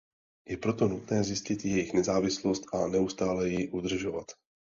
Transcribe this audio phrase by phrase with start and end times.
[0.49, 4.27] Je proto nutné zjistit jejich nezávislost a neustále ji udržovat.